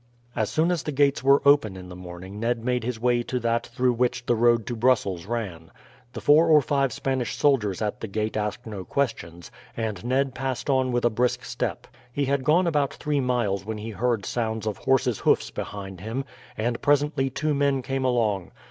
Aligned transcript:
As 0.35 0.49
soon 0.49 0.71
as 0.71 0.81
the 0.81 0.91
gates 0.91 1.23
were 1.23 1.43
open 1.45 1.77
in 1.77 1.87
the 1.87 1.95
morning 1.95 2.39
Ned 2.39 2.65
made 2.65 2.83
his 2.83 2.99
way 2.99 3.21
to 3.21 3.39
that 3.41 3.67
through 3.67 3.93
which 3.93 4.25
the 4.25 4.33
road 4.33 4.65
to 4.65 4.75
Brussels 4.75 5.27
ran. 5.27 5.69
The 6.13 6.21
four 6.21 6.47
or 6.47 6.59
five 6.59 6.91
Spanish 6.91 7.35
soldiers 7.35 7.83
at 7.83 8.01
the 8.01 8.07
gate 8.07 8.35
asked 8.35 8.65
no 8.65 8.83
questions, 8.83 9.51
and 9.77 10.03
Ned 10.03 10.33
passed 10.33 10.71
on 10.71 10.91
with 10.91 11.05
a 11.05 11.11
brisk 11.11 11.45
step. 11.45 11.85
He 12.11 12.25
had 12.25 12.43
gone 12.43 12.65
about 12.65 12.95
three 12.95 13.19
miles 13.21 13.63
when 13.63 13.77
he 13.77 13.91
heard 13.91 14.25
sounds 14.25 14.65
of 14.65 14.79
horses' 14.79 15.19
hoofs 15.19 15.51
behind 15.51 16.01
him, 16.01 16.25
and 16.57 16.81
presently 16.81 17.29
two 17.29 17.53
men 17.53 17.83
came 17.83 18.03
along. 18.03 18.49